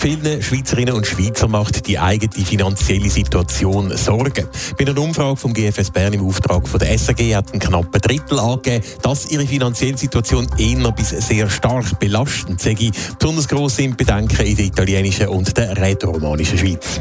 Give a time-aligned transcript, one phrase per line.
[0.00, 4.48] Vielen Schweizerinnen und Schweizer macht die eigene finanzielle Situation Sorgen.
[4.78, 8.38] Bei einer Umfrage vom GFS Bern im Auftrag von der SAG hat ein knapper Drittel
[8.38, 12.90] angegeben, dass ihre finanzielle Situation eher bis sehr stark belastend sei.
[13.18, 16.98] Besonders gross sind Bedenken in der italienischen und der rätoromanischen Schweiz.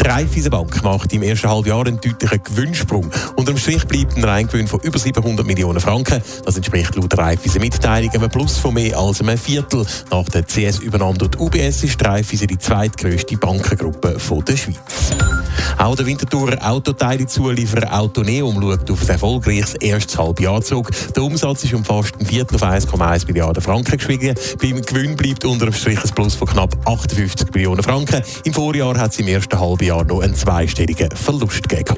[0.00, 3.10] Die Raiffeisenbank macht im ersten Halbjahr einen deutlichen Gewinnsprung.
[3.36, 6.22] Unterm Strich bleibt ein Reingewinn von über 700 Millionen Franken.
[6.44, 9.84] Das entspricht laut Raiffeisen Mitteilung einem Plus von mehr als einem Viertel.
[10.10, 15.12] Nach der CS-Übernahme durch Ubs ist Raiffeisen die zweitgrößte Bankengruppe der Schweiz.
[15.78, 20.90] Auch der Winterthurer Autoteile-Zulieferer Autoneum schaut auf ein erfolgreiches erstes Halbjahr zurück.
[21.14, 24.34] Der Umsatz ist um fast ein Viertel auf 1,1 Milliarden Franken gestiegen.
[24.60, 28.22] Beim Gewinn bleibt unter dem Strich ein Plus von knapp 58 Millionen Franken.
[28.44, 31.96] Im Vorjahr hat es im ersten Halbjahr noch einen zweistelligen Verlust gegeben.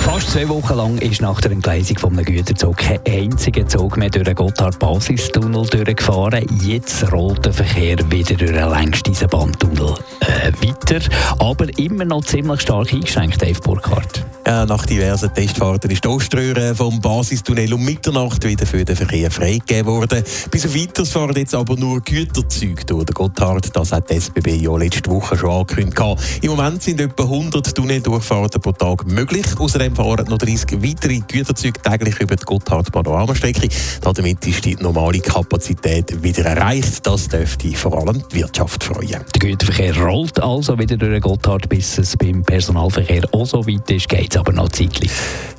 [0.00, 4.10] Fast zwei Wochen lang ist nach der Entgleisung von einem Güterzug kein einziger Zug mehr
[4.10, 6.46] durch den Gotthard-Basistunnel durchgefahren.
[6.62, 11.00] Jetzt rollt der Verkehr wieder durch den längsten Eisenbahntunnel äh, weiter,
[11.38, 14.24] aber immer noch ziemlich stark eingeschränkt, Dave Burkhardt.
[14.46, 19.30] Ja, nach diversen Testfahrten ist die Oströhre vom Basistunnel um Mitternacht wieder für den Verkehr
[19.30, 20.22] freigegeben worden.
[20.50, 23.74] Bis auf weiteres fahren jetzt aber nur Güterzüge durch den Gotthard.
[23.74, 25.98] Das hat die SBB ja letzte Woche schon angekündigt.
[26.42, 29.46] Im Moment sind etwa 100 Tunneldurchfahrten pro Tag möglich.
[29.58, 33.68] Außerdem fahren noch 30 weitere Güterzüge täglich über die Gotthard-Panoramastrecke.
[34.02, 37.06] Damit ist die normale Kapazität wieder erreicht.
[37.06, 39.24] Das dürfte vor allem die Wirtschaft freuen.
[39.34, 43.90] Der Güterverkehr rollt also wieder durch den Gotthard, bis es beim Personalverkehr auch so weit
[43.90, 44.06] ist.
[44.34, 45.10] Es aber noch zeitlich.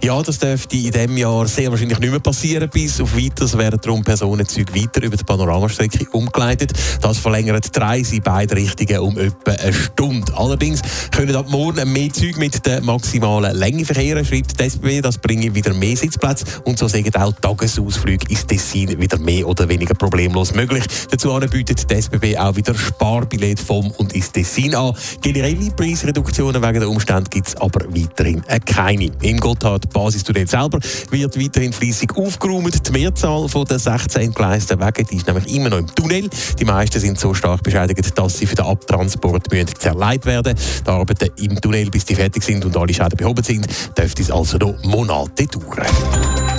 [0.03, 2.69] Ja, das dürfte in diesem Jahr sehr wahrscheinlich nicht mehr passieren.
[2.69, 6.73] Bis auf weiteres werden darum Personenzüge weiter über die Panoramastrecke umgeleitet.
[7.01, 10.31] Das verlängert die Reise in beide Richtungen um etwa eine Stunde.
[10.37, 10.81] Allerdings
[11.11, 15.01] können ab morgen mehr Züge mit der maximalen Länge verkehren, schreibt die SBB.
[15.01, 19.67] Das bringt wieder mehr Sitzplätze und so sagen auch Tagesausflüge ins Tessin wieder mehr oder
[19.67, 20.83] weniger problemlos möglich.
[21.09, 24.95] Dazu bietet die SBB auch wieder Sparbillett vom und ins Tessin an.
[25.21, 29.11] Generelle Preisreduktionen wegen der Umstände gibt es aber weiterhin keine.
[29.21, 32.87] Im Gotthard Basistunnel selber wird weiterhin fließig aufgeräumt.
[32.87, 36.29] Die Mehrzahl der 16 entgleisten Wege ist nämlich immer noch im Tunnel.
[36.59, 40.55] Die meisten sind so stark beschädigt, dass sie für den Abtransport müssen zerlegt werden
[40.85, 43.67] Die Arbeiten im Tunnel, bis die fertig sind und alle Schäden behoben sind,
[43.97, 45.87] dürfte es also noch Monate dauern.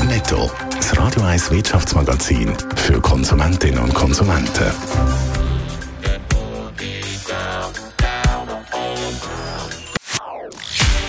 [0.09, 4.73] Netto, das Radio 1 Wirtschaftsmagazin für Konsumentinnen und Konsumenten.